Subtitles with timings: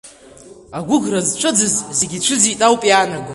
[0.77, 3.29] Агәыӷра зцәыӡыз зегьы ицәыӡит ауп иаанаго.